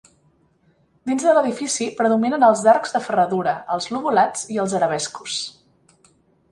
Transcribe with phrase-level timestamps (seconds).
[1.09, 5.39] Dins de l'edifici predominen els arcs de ferradura, els lobulats i els arabescos.